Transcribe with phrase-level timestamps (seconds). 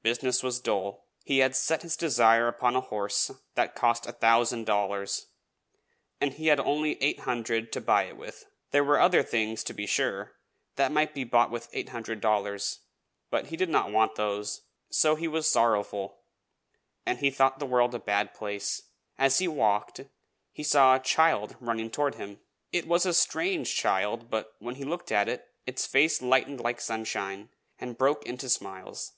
[0.00, 4.64] Business was dull; he had set his desire upon a horse that cost a thousand
[4.64, 5.26] dollars,
[6.18, 8.46] and he had only eight hundred to buy it with.
[8.70, 10.38] There were other things, to be sure,
[10.76, 12.78] that might be bought with eight hundred dollars,
[13.28, 16.20] but he did not want those; so he was sorrowful,
[17.04, 18.84] and thought the world a bad place.
[19.18, 20.00] As he walked,
[20.52, 22.40] he saw a child running toward him;
[22.72, 26.80] it was a strange child, but when he looked at it, its face lightened like
[26.80, 29.12] sunshine, and broke into smiles.